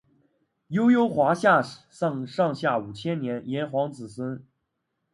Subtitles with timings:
[0.69, 1.85] 悠悠华夏史
[2.27, 4.43] 上下五千年炎黄子孙